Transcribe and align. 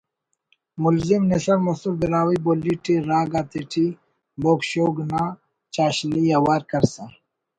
”ملزم“ 0.83 1.21
نشر 1.31 1.57
مسر 1.65 1.91
براہوئی 1.99 2.37
بولی 2.45 2.73
ٹی 2.83 2.93
راگ 3.09 3.31
آتیٹی 3.39 3.87
بوگ 4.41 4.59
شوگ 4.69 4.95
نا 5.11 5.23
چاشنی 5.73 6.21
ءِ 6.29 6.33
اوار 6.37 6.61
کرسا 6.69 7.05